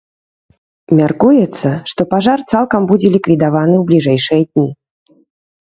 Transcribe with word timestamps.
Мяркуецца, 0.99 1.69
што 1.91 2.01
пажар 2.15 2.39
цалкам 2.55 2.81
будзе 2.95 3.13
ліквідаваны 3.19 3.75
ў 3.83 3.87
бліжэйшыя 3.93 4.43
дні. 4.51 4.69